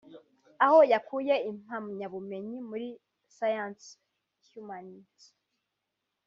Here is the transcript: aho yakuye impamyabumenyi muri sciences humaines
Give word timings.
aho 0.65 0.79
yakuye 0.91 1.33
impamyabumenyi 1.49 2.57
muri 2.69 2.87
sciences 3.33 4.45
humaines 4.51 5.21